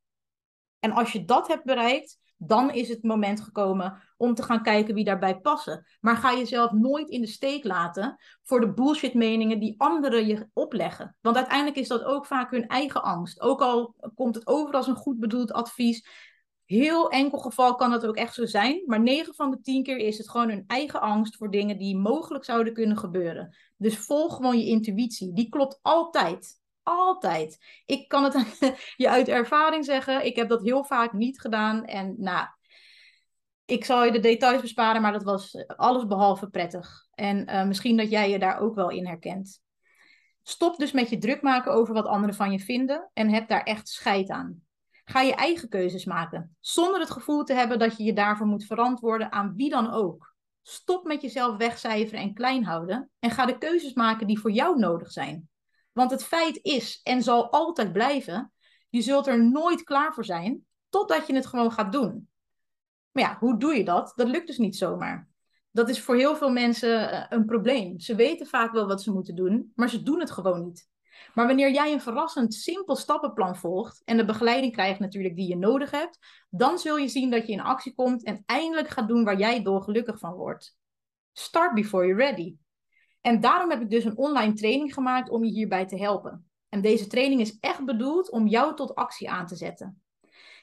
En 0.80 0.92
als 0.92 1.12
je 1.12 1.26
dat 1.26 1.48
hebt 1.48 1.64
bereikt, 1.64 2.20
dan 2.38 2.72
is 2.72 2.90
het 2.90 3.04
moment 3.04 3.42
gekomen 3.42 4.02
om 4.18 4.34
te 4.34 4.44
gaan 4.44 4.64
kijken 4.64 4.94
wie 4.96 5.04
daarbij 5.04 5.40
passen. 5.40 5.86
Maar 6.00 6.18
ga 6.18 6.34
jezelf 6.34 6.72
nooit 6.72 7.10
in 7.10 7.22
de 7.22 7.28
steek 7.28 7.64
laten 7.64 8.18
voor 8.44 8.60
de 8.60 8.74
bullshit 8.74 9.14
meningen 9.14 9.60
die 9.60 9.76
anderen 9.78 10.28
je 10.28 10.48
opleggen. 10.54 11.18
Want 11.22 11.36
uiteindelijk 11.36 11.78
is 11.78 11.88
dat 11.88 12.04
ook 12.04 12.26
vaak 12.26 12.52
hun 12.52 12.68
eigen 12.68 13.04
angst. 13.04 13.42
Ook 13.42 13.62
al 13.62 13.96
komt 14.16 14.36
het 14.36 14.48
over 14.48 14.74
als 14.74 14.88
een 14.88 14.96
goed 14.96 15.20
bedoeld 15.20 15.52
advies. 15.52 16.08
Heel 16.66 17.10
enkel 17.10 17.38
geval 17.38 17.76
kan 17.76 17.90
dat 17.90 18.06
ook 18.06 18.16
echt 18.16 18.34
zo 18.34 18.46
zijn. 18.46 18.84
Maar 18.86 19.02
9 19.02 19.34
van 19.36 19.52
de 19.52 19.62
10 19.62 19.84
keer 19.84 19.98
is 19.98 20.18
het 20.18 20.30
gewoon 20.30 20.50
hun 20.50 20.64
eigen 20.68 21.02
angst 21.02 21.36
voor 21.36 21.52
dingen 21.52 21.78
die 21.78 21.98
mogelijk 21.98 22.44
zouden 22.44 22.74
kunnen 22.74 22.98
gebeuren. 22.98 23.56
Dus 23.78 23.98
volg 23.98 24.36
gewoon 24.36 24.58
je 24.58 24.66
intuïtie. 24.66 25.34
Die 25.34 25.50
klopt 25.50 25.80
altijd. 25.82 26.60
Altijd. 26.84 27.58
Ik 27.86 28.08
kan 28.08 28.24
het 28.24 28.60
je 28.96 29.10
uit 29.10 29.28
ervaring 29.28 29.86
zeggen. 29.86 30.26
Ik 30.26 30.36
heb 30.36 30.50
dat 30.50 30.64
heel 30.64 30.84
vaak 30.84 31.14
niet 31.14 31.40
gedaan. 31.40 31.86
En 31.86 32.16
nou, 32.18 32.48
ik 33.66 33.86
zal 33.86 34.06
je 34.06 34.12
de 34.12 34.20
details 34.20 34.62
besparen, 34.62 35.02
maar 35.02 35.12
dat 35.12 35.24
was 35.24 35.66
alles 35.68 36.06
behalve 36.06 36.50
prettig. 36.50 37.08
En 37.12 37.50
uh, 37.50 37.66
misschien 37.66 37.98
dat 37.98 38.10
jij 38.10 38.30
je 38.30 38.40
daar 38.40 38.60
ook 38.60 38.76
wel 38.76 38.90
in 38.90 39.08
herkent. 39.08 39.64
Stop 40.44 40.78
dus 40.78 40.92
met 40.92 41.10
je 41.10 41.18
druk 41.18 41.42
maken 41.42 41.72
over 41.72 41.94
wat 41.94 42.06
anderen 42.06 42.36
van 42.36 42.52
je 42.52 42.60
vinden 42.60 43.10
en 43.14 43.30
heb 43.30 43.48
daar 43.48 43.64
echt 43.64 43.90
scheid 43.90 44.30
aan. 44.30 44.64
Ga 45.06 45.22
je 45.22 45.36
eigen 45.36 45.70
keuzes 45.70 46.06
maken, 46.06 46.56
zonder 46.60 47.00
het 47.00 47.12
gevoel 47.12 47.44
te 47.44 47.54
hebben 47.54 47.80
dat 47.80 47.98
je 47.98 48.04
je 48.04 48.14
daarvoor 48.14 48.48
moet 48.48 48.66
verantwoorden 48.66 49.32
aan 49.32 49.54
wie 49.56 49.70
dan 49.70 49.92
ook. 49.92 50.35
Stop 50.68 51.06
met 51.06 51.22
jezelf 51.22 51.58
wegcijferen 51.58 52.20
en 52.20 52.34
klein 52.34 52.64
houden 52.64 53.10
en 53.20 53.32
ga 53.32 53.46
de 53.46 53.58
keuzes 53.58 53.94
maken 53.94 54.28
die 54.28 54.40
voor 54.40 54.52
jou 54.52 54.80
nodig 54.80 55.12
zijn. 55.12 55.50
Want 55.92 56.12
het 56.12 56.24
feit 56.24 56.60
is 56.62 57.00
en 57.04 57.24
zal 57.24 57.52
altijd 57.52 57.94
blijven, 57.94 58.54
je 58.90 59.02
zult 59.02 59.28
er 59.28 59.44
nooit 59.44 59.84
klaar 59.84 60.14
voor 60.14 60.26
zijn 60.26 60.66
totdat 60.90 61.28
je 61.28 61.36
het 61.36 61.46
gewoon 61.46 61.72
gaat 61.72 61.92
doen. 61.92 62.30
Maar 63.12 63.24
ja, 63.24 63.38
hoe 63.40 63.58
doe 63.58 63.76
je 63.76 63.84
dat? 63.84 64.14
Dat 64.16 64.28
lukt 64.28 64.48
dus 64.48 64.58
niet 64.58 64.76
zomaar. 64.76 65.28
Dat 65.72 65.90
is 65.90 66.02
voor 66.02 66.16
heel 66.16 66.36
veel 66.36 66.52
mensen 66.52 67.12
eh, 67.12 67.26
een 67.30 67.46
probleem. 67.46 68.00
Ze 68.00 68.16
weten 68.16 68.48
vaak 68.48 68.72
wel 68.72 68.88
wat 68.88 69.02
ze 69.02 69.12
moeten 69.12 69.36
doen, 69.36 69.72
maar 69.76 69.90
ze 69.90 70.04
doen 70.04 70.20
het 70.20 70.32
gewoon 70.32 70.64
niet. 70.64 70.90
Maar 71.34 71.48
wanneer 71.48 71.72
jij 71.72 71.94
een 71.94 72.02
verrassend 72.02 72.54
simpel 72.54 72.96
stappenplan 72.96 73.56
volgt 73.56 74.02
en 74.06 74.18
de 74.18 74.26
begeleiding 74.26 74.74
krijgt 74.74 75.00
natuurlijk 75.00 75.36
die 75.36 75.48
je 75.48 75.58
nodig 75.58 75.92
hebt, 75.92 76.20
dan 76.50 76.80
zul 76.80 76.98
je 76.98 77.08
zien 77.08 77.30
dat 77.30 77.48
je 77.48 77.54
in 77.54 77.62
actie 77.62 77.94
komt 77.94 78.24
en 78.24 78.44
eindelijk 78.46 78.88
gaat 78.88 79.08
doen 79.08 79.24
waar 79.24 79.38
jij 79.38 79.64
dolgelukkig 79.64 80.20
van 80.20 80.34
wordt. 80.34 80.78
Start 81.32 81.74
before 81.74 82.06
you're 82.06 82.24
ready. 82.24 82.56
En 83.22 83.40
daarom 83.40 83.70
heb 83.70 83.82
ik 83.82 83.90
dus 83.90 84.04
een 84.04 84.18
online 84.18 84.54
training 84.54 84.94
gemaakt 84.94 85.30
om 85.30 85.44
je 85.44 85.52
hierbij 85.52 85.86
te 85.86 85.98
helpen. 85.98 86.50
En 86.70 86.82
deze 86.82 87.08
training 87.08 87.42
is 87.42 87.58
echt 87.60 87.86
bedoeld 87.86 88.32
om 88.32 88.48
jou 88.48 88.76
tot 88.76 88.96
actie 88.96 89.30
aan 89.30 89.46
te 89.48 89.56
zetten. 89.56 90.02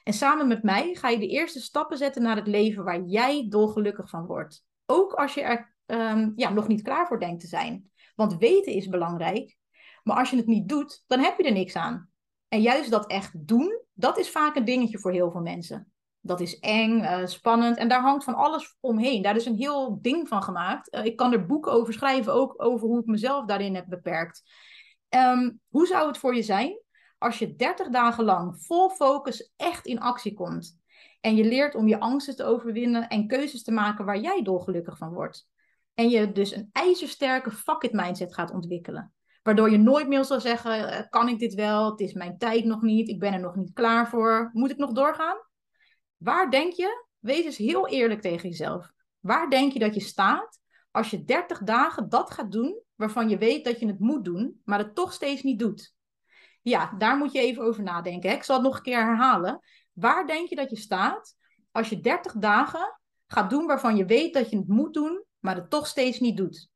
En 0.05 0.13
samen 0.13 0.49
met 0.49 0.63
mij 0.63 0.95
ga 0.95 1.09
je 1.09 1.19
de 1.19 1.29
eerste 1.29 1.61
stappen 1.61 1.99
zetten 1.99 2.23
naar 2.23 2.37
het 2.37 2.47
leven 2.47 2.85
waar 2.85 3.03
jij 3.03 3.47
dolgelukkig 3.49 4.09
van 4.09 4.27
wordt. 4.27 4.65
Ook 4.87 5.13
als 5.13 5.35
je 5.35 5.41
er 5.41 5.75
um, 5.87 6.33
ja, 6.37 6.51
nog 6.51 6.69
niet 6.69 6.83
klaar 6.83 7.07
voor 7.07 7.21
denkt 7.21 7.41
te 7.41 7.47
zijn. 7.47 7.91
Want 8.15 8.37
weten 8.39 8.73
is 8.73 8.89
belangrijk, 8.89 9.57
maar 10.03 10.17
als 10.17 10.31
je 10.31 10.37
het 10.37 10.47
niet 10.47 10.69
doet, 10.69 11.05
dan 11.07 11.21
heb 11.21 11.39
je 11.39 11.45
er 11.45 11.53
niks 11.53 11.77
aan. 11.77 12.11
En 12.49 12.61
juist 12.61 12.91
dat 12.91 13.07
echt 13.07 13.47
doen, 13.47 13.81
dat 13.93 14.19
is 14.19 14.31
vaak 14.31 14.57
een 14.57 14.65
dingetje 14.65 14.99
voor 14.99 15.13
heel 15.13 15.31
veel 15.31 15.41
mensen. 15.41 15.93
Dat 16.21 16.41
is 16.41 16.59
eng, 16.59 17.01
uh, 17.01 17.27
spannend 17.27 17.77
en 17.77 17.89
daar 17.89 18.01
hangt 18.01 18.25
van 18.25 18.35
alles 18.35 18.77
omheen. 18.81 19.23
Daar 19.23 19.37
is 19.37 19.47
een 19.47 19.57
heel 19.57 19.99
ding 20.01 20.29
van 20.29 20.43
gemaakt. 20.43 20.95
Uh, 20.95 21.05
ik 21.05 21.17
kan 21.17 21.33
er 21.33 21.47
boeken 21.47 21.73
over 21.73 21.93
schrijven, 21.93 22.33
ook 22.33 22.55
over 22.63 22.87
hoe 22.87 23.01
ik 23.01 23.07
mezelf 23.07 23.45
daarin 23.45 23.75
heb 23.75 23.87
beperkt. 23.89 24.43
Um, 25.09 25.61
hoe 25.69 25.87
zou 25.87 26.07
het 26.07 26.19
voor 26.19 26.35
je 26.35 26.43
zijn 26.43 26.81
als 27.19 27.39
je 27.39 27.57
30 27.57 27.89
dagen 27.89 28.25
lang 28.25 28.65
vol 28.65 28.91
focus 28.91 29.53
echt 29.57 29.87
in 29.87 30.01
actie 30.01 30.35
komt? 30.35 30.81
En 31.21 31.37
je 31.37 31.45
leert 31.45 31.75
om 31.75 31.89
je 31.89 32.01
angsten 32.01 32.37
te 32.37 32.45
overwinnen 32.45 33.09
en 33.09 33.27
keuzes 33.27 33.63
te 33.63 33.73
maken 33.73 34.05
waar 34.05 34.19
jij 34.19 34.43
dolgelukkig 34.43 34.97
van 34.97 35.13
wordt. 35.13 35.49
En 35.95 36.09
je 36.09 36.33
dus 36.33 36.55
een 36.55 36.69
ijzersterke 36.73 37.51
fuck 37.51 37.83
it 37.83 37.93
mindset 37.93 38.35
gaat 38.35 38.51
ontwikkelen. 38.51 39.13
Waardoor 39.43 39.71
je 39.71 39.79
nooit 39.79 40.09
meer 40.09 40.25
zal 40.25 40.41
zeggen, 40.41 40.89
eh, 40.89 41.09
kan 41.09 41.29
ik 41.29 41.39
dit 41.39 41.55
wel? 41.55 41.91
Het 41.91 42.01
is 42.01 42.13
mijn 42.13 42.39
tijd 42.39 42.65
nog 42.65 42.83
niet, 42.83 43.09
ik 43.09 43.19
ben 43.19 43.33
er 43.33 43.41
nog 43.41 43.55
niet 43.55 43.73
klaar 43.73 44.09
voor. 44.09 44.51
Moet 44.53 44.71
ik 44.71 44.77
nog 44.77 44.93
doorgaan? 44.93 45.37
Waar 46.17 46.51
denk 46.51 46.73
je, 46.73 47.07
wees 47.19 47.45
eens 47.45 47.57
heel 47.57 47.89
eerlijk 47.89 48.21
tegen 48.21 48.49
jezelf. 48.49 48.93
Waar 49.21 49.51
denk 49.51 49.73
je 49.73 49.79
dat 49.79 49.95
je 49.95 50.01
staat 50.01 50.61
als 50.91 51.11
je 51.11 51.25
30 51.25 51.59
dagen 51.59 52.09
dat 52.09 52.31
gaat 52.31 52.53
doen 52.53 52.83
waarvan 52.95 53.29
je 53.29 53.39
weet 53.39 53.65
dat 53.65 53.81
je 53.81 53.87
het 53.87 53.99
moet 53.99 54.25
doen, 54.25 54.61
maar 54.65 54.79
het 54.79 54.95
toch 54.95 55.13
steeds 55.13 55.43
niet 55.43 55.59
doet? 55.59 55.95
Ja, 56.63 56.95
daar 56.99 57.17
moet 57.17 57.33
je 57.33 57.41
even 57.41 57.63
over 57.63 57.83
nadenken. 57.83 58.31
Hè? 58.31 58.37
Ik 58.37 58.43
zal 58.43 58.57
het 58.57 58.65
nog 58.65 58.77
een 58.77 58.83
keer 58.83 59.05
herhalen. 59.05 59.61
Waar 59.93 60.27
denk 60.27 60.49
je 60.49 60.57
dat 60.57 60.71
je 60.71 60.77
staat 60.77 61.37
als 61.71 61.89
je 61.89 62.01
30 62.01 62.33
dagen 62.33 62.99
gaat 63.27 63.51
doen 63.51 63.67
waarvan 63.67 63.97
je 63.97 64.05
weet 64.05 64.35
dat 64.35 64.51
je 64.51 64.57
het 64.57 64.69
moet 64.69 64.95
doen, 64.95 65.25
maar 65.39 65.57
het 65.57 65.71
toch 65.71 65.87
steeds 65.87 66.21
niet 66.21 66.37
doet? 66.37 66.71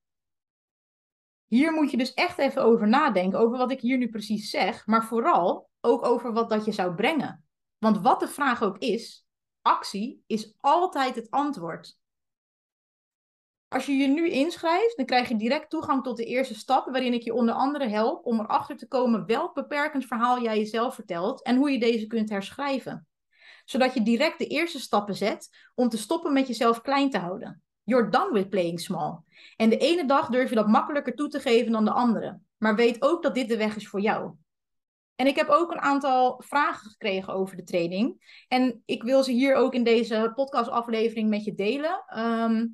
Hier 1.47 1.73
moet 1.73 1.91
je 1.91 1.97
dus 1.97 2.15
echt 2.15 2.38
even 2.38 2.62
over 2.62 2.88
nadenken, 2.88 3.38
over 3.38 3.59
wat 3.59 3.71
ik 3.71 3.81
hier 3.81 3.99
nu 3.99 4.09
precies 4.09 4.50
zeg, 4.50 4.87
maar 4.87 5.05
vooral 5.05 5.69
ook 5.81 6.05
over 6.05 6.33
wat 6.33 6.50
dat 6.50 6.65
je 6.65 6.73
zou 6.73 6.95
brengen. 6.95 7.45
Want 7.79 8.00
wat 8.00 8.21
de 8.21 8.29
vraag 8.29 8.62
ook 8.62 8.79
is, 8.79 9.26
actie 9.62 10.23
is 10.26 10.55
altijd 10.61 11.15
het 11.15 11.31
antwoord. 11.31 11.99
Als 13.69 13.87
je 13.87 13.93
je 13.93 14.07
nu 14.07 14.31
inschrijft, 14.31 14.97
dan 14.97 15.07
krijg 15.07 15.29
je 15.29 15.37
direct 15.37 15.71
toegang 15.71 16.03
tot 16.03 16.17
de 16.17 16.25
eerste 16.25 16.55
stap, 16.55 16.87
waarin 16.87 17.12
ik 17.12 17.23
je 17.23 17.35
onder 17.35 17.55
andere 17.55 17.88
help 17.88 18.26
om 18.26 18.41
erachter 18.41 18.76
te 18.76 18.88
komen 18.88 19.26
welk 19.26 19.55
beperkend 19.55 20.07
verhaal 20.07 20.43
jij 20.43 20.59
jezelf 20.59 20.95
vertelt 20.95 21.43
en 21.43 21.57
hoe 21.57 21.71
je 21.71 21.79
deze 21.79 22.07
kunt 22.07 22.31
herschrijven. 22.31 23.07
Zodat 23.65 23.95
je 23.95 24.03
direct 24.03 24.38
de 24.38 24.47
eerste 24.47 24.81
stappen 24.81 25.15
zet 25.15 25.49
om 25.75 25.88
te 25.88 25.99
stoppen 25.99 26.33
met 26.33 26.47
jezelf 26.47 26.81
klein 26.81 27.11
te 27.11 27.19
houden. 27.19 27.62
You're 27.87 28.11
done 28.11 28.33
with 28.33 28.50
playing 28.50 28.81
small. 28.81 29.19
En 29.57 29.71
de 29.71 29.76
ene 29.76 30.07
dag 30.07 30.28
durf 30.28 30.49
je 30.49 30.55
dat 30.55 30.69
makkelijker 30.69 31.14
toe 31.14 31.28
te 31.28 31.40
geven 31.40 31.73
dan 31.73 31.85
de 31.85 31.90
andere. 31.90 32.38
Maar 32.57 32.75
weet 32.75 33.02
ook 33.02 33.23
dat 33.23 33.35
dit 33.35 33.49
de 33.49 33.57
weg 33.57 33.76
is 33.76 33.88
voor 33.88 34.00
jou. 34.00 34.33
En 35.16 35.26
ik 35.26 35.37
heb 35.37 35.49
ook 35.49 35.71
een 35.71 35.81
aantal 35.81 36.43
vragen 36.47 36.90
gekregen 36.90 37.35
over 37.35 37.57
de 37.57 37.62
training. 37.62 38.43
En 38.49 38.83
ik 38.85 39.02
wil 39.02 39.23
ze 39.23 39.33
hier 39.33 39.55
ook 39.55 39.75
in 39.75 39.85
deze 39.85 40.33
podcastaflevering 40.35 41.28
met 41.28 41.45
je 41.45 41.55
delen. 41.55 42.05
Ehm, 42.07 42.66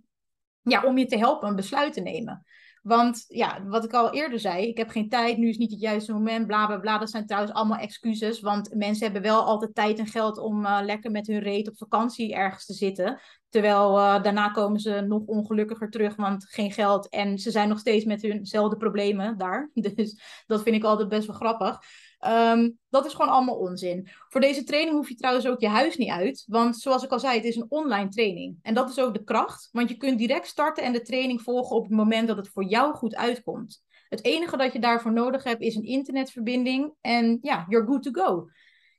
ja, 0.62 0.82
om 0.84 0.98
je 0.98 1.06
te 1.06 1.18
helpen 1.18 1.48
een 1.48 1.56
besluit 1.56 1.92
te 1.92 2.00
nemen. 2.00 2.46
Want 2.82 3.24
ja, 3.28 3.64
wat 3.64 3.84
ik 3.84 3.92
al 3.92 4.12
eerder 4.12 4.38
zei, 4.38 4.66
ik 4.66 4.76
heb 4.76 4.90
geen 4.90 5.08
tijd, 5.08 5.36
nu 5.36 5.48
is 5.48 5.56
niet 5.56 5.70
het 5.70 5.80
juiste 5.80 6.12
moment, 6.12 6.46
bla 6.46 6.66
bla 6.66 6.78
bla. 6.78 6.98
Dat 6.98 7.10
zijn 7.10 7.26
trouwens 7.26 7.52
allemaal 7.54 7.78
excuses, 7.78 8.40
want 8.40 8.74
mensen 8.74 9.04
hebben 9.04 9.22
wel 9.22 9.42
altijd 9.42 9.74
tijd 9.74 9.98
en 9.98 10.06
geld 10.06 10.38
om 10.38 10.64
uh, 10.64 10.78
lekker 10.82 11.10
met 11.10 11.26
hun 11.26 11.38
reet 11.38 11.68
op 11.68 11.76
vakantie 11.76 12.34
ergens 12.34 12.66
te 12.66 12.72
zitten. 12.72 13.20
Terwijl 13.48 13.98
uh, 13.98 14.22
daarna 14.22 14.48
komen 14.48 14.80
ze 14.80 15.00
nog 15.00 15.22
ongelukkiger 15.26 15.90
terug, 15.90 16.16
want 16.16 16.44
geen 16.48 16.72
geld 16.72 17.08
en 17.08 17.38
ze 17.38 17.50
zijn 17.50 17.68
nog 17.68 17.78
steeds 17.78 18.04
met 18.04 18.22
hunzelfde 18.22 18.76
problemen 18.76 19.38
daar. 19.38 19.70
Dus 19.94 20.20
dat 20.46 20.62
vind 20.62 20.76
ik 20.76 20.84
altijd 20.84 21.08
best 21.08 21.26
wel 21.26 21.36
grappig. 21.36 21.78
Um, 22.28 22.78
dat 22.88 23.06
is 23.06 23.12
gewoon 23.12 23.30
allemaal 23.30 23.56
onzin. 23.56 24.08
Voor 24.28 24.40
deze 24.40 24.64
training 24.64 24.96
hoef 24.96 25.08
je 25.08 25.14
trouwens 25.14 25.46
ook 25.46 25.60
je 25.60 25.68
huis 25.68 25.96
niet 25.96 26.10
uit. 26.10 26.44
Want 26.46 26.76
zoals 26.76 27.02
ik 27.02 27.10
al 27.10 27.20
zei, 27.20 27.36
het 27.36 27.44
is 27.44 27.56
een 27.56 27.66
online 27.70 28.08
training. 28.08 28.58
En 28.62 28.74
dat 28.74 28.90
is 28.90 28.98
ook 28.98 29.14
de 29.14 29.24
kracht. 29.24 29.68
Want 29.72 29.88
je 29.88 29.96
kunt 29.96 30.18
direct 30.18 30.46
starten 30.46 30.84
en 30.84 30.92
de 30.92 31.02
training 31.02 31.42
volgen 31.42 31.76
op 31.76 31.82
het 31.82 31.92
moment 31.92 32.28
dat 32.28 32.36
het 32.36 32.48
voor 32.48 32.64
jou 32.64 32.94
goed 32.94 33.14
uitkomt. 33.14 33.84
Het 34.08 34.24
enige 34.24 34.56
dat 34.56 34.72
je 34.72 34.78
daarvoor 34.78 35.12
nodig 35.12 35.44
hebt 35.44 35.60
is 35.60 35.74
een 35.74 35.84
internetverbinding. 35.84 36.92
En 37.00 37.38
ja, 37.42 37.66
you're 37.68 37.86
good 37.86 38.02
to 38.02 38.10
go. 38.10 38.48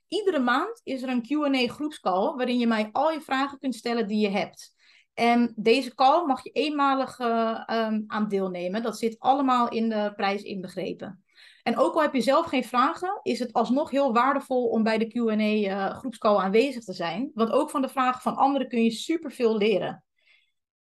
Iedere 0.08 0.40
maand 0.40 0.82
is 0.84 1.02
er 1.02 1.10
een 1.10 1.26
QA 1.28 1.74
groepscall 1.74 2.36
waarin 2.36 2.60
je 2.60 2.68
mij 2.68 2.90
al 2.92 3.12
je 3.12 3.22
vragen 3.22 3.60
kunt 3.60 3.76
stellen 3.76 4.08
die 4.08 4.20
je 4.20 4.30
hebt. 4.30 4.74
En 5.14 5.54
deze 5.56 5.96
call 5.96 6.26
mag 6.26 6.44
je 6.44 6.50
eenmalig 6.50 7.20
uh, 7.20 7.64
um, 7.72 8.04
aan 8.08 8.28
deelnemen. 8.28 8.84
Dat 8.84 8.98
zit 8.98 9.20
allemaal 9.20 9.70
in 9.70 9.90
de 9.90 10.14
prijs 10.16 10.42
inbegrepen. 10.42 11.24
En 11.64 11.78
ook 11.78 11.94
al 11.94 12.02
heb 12.02 12.14
je 12.14 12.22
zelf 12.22 12.46
geen 12.46 12.64
vragen, 12.64 13.20
is 13.22 13.40
het 13.40 13.54
alsnog 13.54 13.90
heel 13.90 14.14
waardevol 14.14 14.68
om 14.68 14.84
bij 14.84 14.98
de 14.98 15.08
QA-groepscall 15.08 16.36
uh, 16.36 16.44
aanwezig 16.44 16.84
te 16.84 16.94
zijn. 16.94 17.32
Want 17.34 17.52
ook 17.52 17.70
van 17.70 17.82
de 17.82 17.90
vragen 17.90 18.22
van 18.22 18.36
anderen 18.36 18.68
kun 18.68 18.84
je 18.84 18.92
superveel 18.92 19.58
leren. 19.58 20.04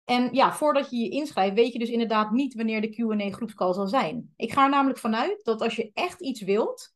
En 0.05 0.29
ja, 0.33 0.53
voordat 0.53 0.91
je 0.91 0.97
je 0.97 1.09
inschrijft, 1.09 1.55
weet 1.55 1.73
je 1.73 1.79
dus 1.79 1.91
inderdaad 1.91 2.31
niet 2.31 2.55
wanneer 2.55 2.81
de 2.81 2.89
QA-groepscall 2.89 3.73
zal 3.73 3.87
zijn. 3.87 4.33
Ik 4.37 4.53
ga 4.53 4.65
er 4.65 4.71
namelijk 4.71 4.99
vanuit 4.99 5.45
dat 5.45 5.61
als 5.61 5.77
je 5.77 5.91
echt 5.95 6.21
iets 6.21 6.41
wilt, 6.43 6.95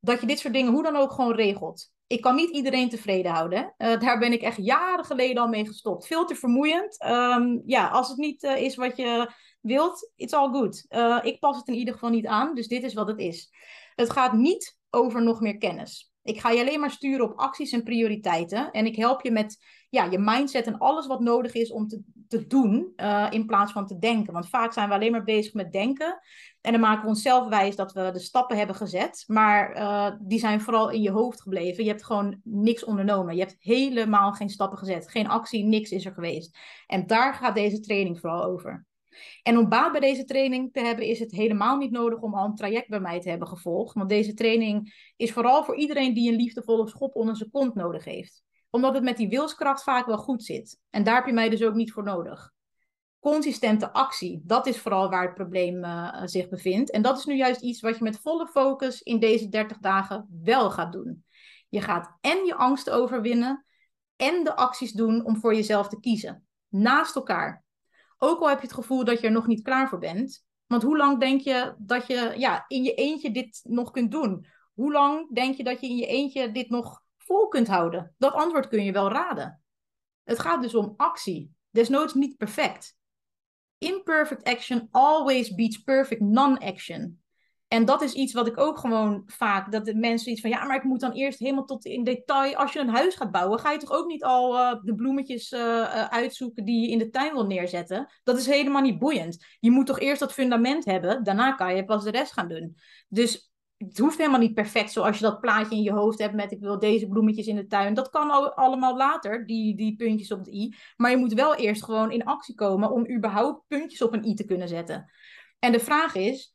dat 0.00 0.20
je 0.20 0.26
dit 0.26 0.38
soort 0.38 0.54
dingen 0.54 0.72
hoe 0.72 0.82
dan 0.82 0.96
ook 0.96 1.12
gewoon 1.12 1.34
regelt. 1.34 1.92
Ik 2.06 2.20
kan 2.20 2.34
niet 2.34 2.50
iedereen 2.50 2.88
tevreden 2.88 3.32
houden. 3.32 3.74
Uh, 3.78 4.00
daar 4.00 4.18
ben 4.18 4.32
ik 4.32 4.42
echt 4.42 4.64
jaren 4.64 5.04
geleden 5.04 5.42
al 5.42 5.48
mee 5.48 5.66
gestopt. 5.66 6.06
Veel 6.06 6.24
te 6.24 6.34
vermoeiend. 6.34 7.04
Um, 7.04 7.62
ja, 7.66 7.88
als 7.88 8.08
het 8.08 8.18
niet 8.18 8.42
uh, 8.42 8.56
is 8.56 8.74
wat 8.74 8.96
je 8.96 9.30
wilt, 9.64 10.12
it's 10.16 10.32
all 10.32 10.50
good. 10.50 10.86
Uh, 10.88 11.18
ik 11.22 11.40
pas 11.40 11.56
het 11.56 11.68
in 11.68 11.74
ieder 11.74 11.94
geval 11.94 12.10
niet 12.10 12.26
aan, 12.26 12.54
dus 12.54 12.68
dit 12.68 12.82
is 12.82 12.94
wat 12.94 13.08
het 13.08 13.18
is. 13.18 13.52
Het 13.94 14.10
gaat 14.10 14.32
niet 14.32 14.78
over 14.90 15.22
nog 15.22 15.40
meer 15.40 15.58
kennis. 15.58 16.12
Ik 16.22 16.40
ga 16.40 16.50
je 16.50 16.60
alleen 16.60 16.80
maar 16.80 16.90
sturen 16.90 17.30
op 17.30 17.38
acties 17.38 17.72
en 17.72 17.82
prioriteiten. 17.82 18.70
En 18.70 18.86
ik 18.86 18.96
help 18.96 19.22
je 19.22 19.30
met 19.30 19.64
ja, 19.90 20.04
je 20.04 20.18
mindset 20.18 20.66
en 20.66 20.78
alles 20.78 21.06
wat 21.06 21.20
nodig 21.20 21.54
is 21.54 21.72
om 21.72 21.88
te, 21.88 22.02
te 22.28 22.46
doen 22.46 22.92
uh, 22.96 23.26
in 23.30 23.46
plaats 23.46 23.72
van 23.72 23.86
te 23.86 23.98
denken. 23.98 24.32
Want 24.32 24.48
vaak 24.48 24.72
zijn 24.72 24.88
we 24.88 24.94
alleen 24.94 25.12
maar 25.12 25.24
bezig 25.24 25.54
met 25.54 25.72
denken. 25.72 26.20
En 26.60 26.72
dan 26.72 26.80
maken 26.80 27.02
we 27.02 27.08
onszelf 27.08 27.48
wijs 27.48 27.76
dat 27.76 27.92
we 27.92 28.10
de 28.12 28.18
stappen 28.18 28.56
hebben 28.56 28.76
gezet. 28.76 29.24
Maar 29.26 29.76
uh, 29.76 30.10
die 30.20 30.38
zijn 30.38 30.60
vooral 30.60 30.90
in 30.90 31.02
je 31.02 31.10
hoofd 31.10 31.42
gebleven. 31.42 31.84
Je 31.84 31.90
hebt 31.90 32.04
gewoon 32.04 32.40
niks 32.42 32.84
ondernomen. 32.84 33.34
Je 33.34 33.40
hebt 33.40 33.56
helemaal 33.58 34.32
geen 34.32 34.50
stappen 34.50 34.78
gezet. 34.78 35.10
Geen 35.10 35.28
actie, 35.28 35.64
niks 35.64 35.90
is 35.90 36.04
er 36.04 36.12
geweest. 36.12 36.58
En 36.86 37.06
daar 37.06 37.34
gaat 37.34 37.54
deze 37.54 37.80
training 37.80 38.20
vooral 38.20 38.44
over. 38.44 38.86
En 39.42 39.58
om 39.58 39.68
baat 39.68 39.92
bij 39.92 40.00
deze 40.00 40.24
training 40.24 40.72
te 40.72 40.80
hebben, 40.80 41.06
is 41.06 41.18
het 41.18 41.30
helemaal 41.30 41.76
niet 41.76 41.90
nodig 41.90 42.20
om 42.20 42.34
al 42.34 42.44
een 42.44 42.54
traject 42.54 42.88
bij 42.88 43.00
mij 43.00 43.20
te 43.20 43.28
hebben 43.28 43.48
gevolgd. 43.48 43.94
Want 43.94 44.08
deze 44.08 44.34
training 44.34 45.12
is 45.16 45.32
vooral 45.32 45.64
voor 45.64 45.76
iedereen 45.76 46.14
die 46.14 46.30
een 46.30 46.38
liefdevolle 46.38 46.88
schop 46.88 47.14
onder 47.14 47.36
zijn 47.36 47.50
kont 47.50 47.74
nodig 47.74 48.04
heeft. 48.04 48.42
Omdat 48.70 48.94
het 48.94 49.02
met 49.02 49.16
die 49.16 49.28
wilskracht 49.28 49.82
vaak 49.82 50.06
wel 50.06 50.18
goed 50.18 50.44
zit. 50.44 50.80
En 50.90 51.04
daar 51.04 51.14
heb 51.14 51.26
je 51.26 51.32
mij 51.32 51.48
dus 51.48 51.62
ook 51.62 51.74
niet 51.74 51.92
voor 51.92 52.02
nodig. 52.02 52.52
Consistente 53.20 53.92
actie, 53.92 54.42
dat 54.44 54.66
is 54.66 54.78
vooral 54.78 55.10
waar 55.10 55.22
het 55.22 55.34
probleem 55.34 55.84
uh, 55.84 56.22
zich 56.24 56.48
bevindt. 56.48 56.90
En 56.90 57.02
dat 57.02 57.18
is 57.18 57.24
nu 57.24 57.36
juist 57.36 57.60
iets 57.60 57.80
wat 57.80 57.98
je 57.98 58.04
met 58.04 58.20
volle 58.20 58.46
focus 58.46 59.02
in 59.02 59.18
deze 59.18 59.48
30 59.48 59.78
dagen 59.78 60.28
wel 60.42 60.70
gaat 60.70 60.92
doen. 60.92 61.24
Je 61.68 61.80
gaat 61.80 62.16
en 62.20 62.44
je 62.44 62.54
angst 62.54 62.90
overwinnen 62.90 63.64
en 64.16 64.44
de 64.44 64.56
acties 64.56 64.92
doen 64.92 65.24
om 65.24 65.36
voor 65.36 65.54
jezelf 65.54 65.88
te 65.88 66.00
kiezen. 66.00 66.46
Naast 66.68 67.16
elkaar. 67.16 67.63
Ook 68.18 68.40
al 68.40 68.48
heb 68.48 68.58
je 68.58 68.66
het 68.66 68.74
gevoel 68.74 69.04
dat 69.04 69.20
je 69.20 69.26
er 69.26 69.32
nog 69.32 69.46
niet 69.46 69.62
klaar 69.62 69.88
voor 69.88 69.98
bent. 69.98 70.44
Want 70.66 70.82
hoe 70.82 70.96
lang 70.96 71.20
denk 71.20 71.40
je 71.40 71.74
dat 71.78 72.06
je 72.06 72.34
ja, 72.36 72.64
in 72.68 72.82
je 72.82 72.94
eentje 72.94 73.30
dit 73.30 73.60
nog 73.64 73.90
kunt 73.90 74.10
doen? 74.10 74.46
Hoe 74.74 74.92
lang 74.92 75.34
denk 75.34 75.54
je 75.54 75.64
dat 75.64 75.80
je 75.80 75.86
in 75.86 75.96
je 75.96 76.06
eentje 76.06 76.52
dit 76.52 76.70
nog 76.70 77.02
vol 77.16 77.48
kunt 77.48 77.68
houden? 77.68 78.14
Dat 78.18 78.32
antwoord 78.32 78.68
kun 78.68 78.84
je 78.84 78.92
wel 78.92 79.08
raden. 79.08 79.62
Het 80.22 80.38
gaat 80.38 80.62
dus 80.62 80.74
om 80.74 80.94
actie. 80.96 81.52
Desnoods 81.70 82.14
niet 82.14 82.36
perfect. 82.36 82.96
Imperfect 83.78 84.44
action 84.44 84.88
always 84.90 85.54
beats 85.54 85.78
perfect 85.78 86.20
non-action. 86.20 87.23
En 87.74 87.84
dat 87.84 88.02
is 88.02 88.12
iets 88.12 88.32
wat 88.32 88.46
ik 88.46 88.60
ook 88.60 88.78
gewoon 88.78 89.22
vaak, 89.26 89.72
dat 89.72 89.84
de 89.84 89.94
mensen 89.94 90.32
iets 90.32 90.40
van, 90.40 90.50
ja, 90.50 90.64
maar 90.64 90.76
ik 90.76 90.84
moet 90.84 91.00
dan 91.00 91.12
eerst 91.12 91.38
helemaal 91.38 91.64
tot 91.64 91.84
in 91.84 92.04
detail, 92.04 92.56
als 92.56 92.72
je 92.72 92.78
een 92.78 92.88
huis 92.88 93.14
gaat 93.14 93.30
bouwen, 93.30 93.58
ga 93.58 93.70
je 93.70 93.78
toch 93.78 93.92
ook 93.92 94.06
niet 94.06 94.24
al 94.24 94.56
uh, 94.56 94.82
de 94.82 94.94
bloemetjes 94.94 95.52
uh, 95.52 96.04
uitzoeken 96.04 96.64
die 96.64 96.80
je 96.80 96.90
in 96.90 96.98
de 96.98 97.10
tuin 97.10 97.32
wil 97.32 97.46
neerzetten? 97.46 98.12
Dat 98.22 98.38
is 98.38 98.46
helemaal 98.46 98.82
niet 98.82 98.98
boeiend. 98.98 99.44
Je 99.60 99.70
moet 99.70 99.86
toch 99.86 100.00
eerst 100.00 100.20
dat 100.20 100.32
fundament 100.32 100.84
hebben, 100.84 101.24
daarna 101.24 101.52
kan 101.52 101.76
je 101.76 101.84
pas 101.84 102.04
de 102.04 102.10
rest 102.10 102.32
gaan 102.32 102.48
doen. 102.48 102.76
Dus 103.08 103.52
het 103.76 103.98
hoeft 103.98 104.18
helemaal 104.18 104.40
niet 104.40 104.54
perfect 104.54 104.92
zoals 104.92 105.18
je 105.18 105.24
dat 105.24 105.40
plaatje 105.40 105.76
in 105.76 105.82
je 105.82 105.92
hoofd 105.92 106.18
hebt 106.18 106.34
met 106.34 106.52
ik 106.52 106.60
wil 106.60 106.78
deze 106.78 107.08
bloemetjes 107.08 107.46
in 107.46 107.56
de 107.56 107.66
tuin. 107.66 107.94
Dat 107.94 108.10
kan 108.10 108.54
allemaal 108.54 108.96
later, 108.96 109.46
die, 109.46 109.76
die 109.76 109.96
puntjes 109.96 110.32
op 110.32 110.44
de 110.44 110.52
i. 110.52 110.74
Maar 110.96 111.10
je 111.10 111.16
moet 111.16 111.32
wel 111.32 111.54
eerst 111.54 111.84
gewoon 111.84 112.10
in 112.10 112.24
actie 112.24 112.54
komen 112.54 112.90
om 112.90 113.10
überhaupt 113.10 113.62
puntjes 113.68 114.02
op 114.02 114.12
een 114.12 114.24
i 114.24 114.34
te 114.34 114.44
kunnen 114.44 114.68
zetten. 114.68 115.10
En 115.58 115.72
de 115.72 115.80
vraag 115.80 116.14
is, 116.14 116.54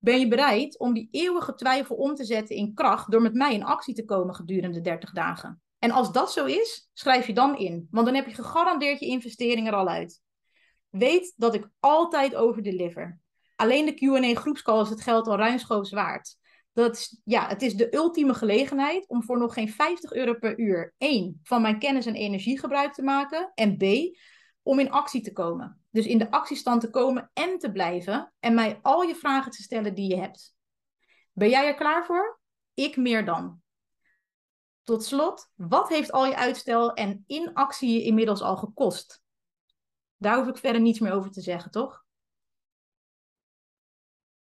ben 0.00 0.18
je 0.18 0.28
bereid 0.28 0.78
om 0.78 0.94
die 0.94 1.08
eeuwige 1.10 1.54
twijfel 1.54 1.96
om 1.96 2.14
te 2.14 2.24
zetten 2.24 2.56
in 2.56 2.74
kracht 2.74 3.10
door 3.10 3.22
met 3.22 3.34
mij 3.34 3.54
in 3.54 3.64
actie 3.64 3.94
te 3.94 4.04
komen 4.04 4.34
gedurende 4.34 4.80
30 4.80 5.12
dagen? 5.12 5.62
En 5.78 5.90
als 5.90 6.12
dat 6.12 6.32
zo 6.32 6.44
is, 6.44 6.90
schrijf 6.92 7.26
je 7.26 7.32
dan 7.32 7.58
in, 7.58 7.88
want 7.90 8.06
dan 8.06 8.14
heb 8.14 8.26
je 8.26 8.34
gegarandeerd 8.34 9.00
je 9.00 9.06
investering 9.06 9.66
er 9.66 9.74
al 9.74 9.88
uit. 9.88 10.20
Weet 10.88 11.34
dat 11.36 11.54
ik 11.54 11.68
altijd 11.80 12.34
over 12.34 12.62
deliver. 12.62 13.18
Alleen 13.56 13.86
de 13.86 13.94
Q&A 13.94 14.40
groepscall 14.40 14.80
is 14.80 14.88
het 14.88 15.00
geld 15.00 15.26
al 15.26 15.36
ruimschoots 15.36 15.90
waard. 15.90 16.36
Dat 16.72 16.96
is, 16.96 17.20
ja, 17.24 17.48
het 17.48 17.62
is 17.62 17.74
de 17.74 17.94
ultieme 17.94 18.34
gelegenheid 18.34 19.08
om 19.08 19.22
voor 19.22 19.38
nog 19.38 19.54
geen 19.54 19.68
50 19.68 20.12
euro 20.12 20.34
per 20.34 20.58
uur 20.58 20.94
één 20.98 21.40
van 21.42 21.62
mijn 21.62 21.78
kennis 21.78 22.06
en 22.06 22.14
energie 22.14 22.58
gebruik 22.58 22.92
te 22.92 23.02
maken 23.02 23.52
en 23.54 23.76
b 23.76 23.84
om 24.62 24.78
in 24.78 24.90
actie 24.90 25.20
te 25.20 25.32
komen. 25.32 25.79
Dus 25.90 26.06
in 26.06 26.18
de 26.18 26.30
actiestand 26.30 26.80
te 26.80 26.90
komen 26.90 27.30
en 27.32 27.58
te 27.58 27.72
blijven 27.72 28.32
en 28.38 28.54
mij 28.54 28.78
al 28.82 29.02
je 29.02 29.14
vragen 29.14 29.50
te 29.50 29.62
stellen 29.62 29.94
die 29.94 30.08
je 30.08 30.20
hebt. 30.20 30.54
Ben 31.32 31.48
jij 31.48 31.66
er 31.66 31.74
klaar 31.74 32.06
voor? 32.06 32.40
Ik 32.74 32.96
meer 32.96 33.24
dan. 33.24 33.62
Tot 34.82 35.04
slot, 35.04 35.50
wat 35.54 35.88
heeft 35.88 36.12
al 36.12 36.26
je 36.26 36.36
uitstel 36.36 36.94
en 36.94 37.24
inactie 37.26 37.92
je 37.92 38.02
inmiddels 38.02 38.40
al 38.40 38.56
gekost? 38.56 39.22
Daar 40.16 40.36
hoef 40.36 40.46
ik 40.46 40.56
verder 40.56 40.80
niets 40.80 40.98
meer 40.98 41.12
over 41.12 41.30
te 41.30 41.40
zeggen, 41.40 41.70
toch? 41.70 41.99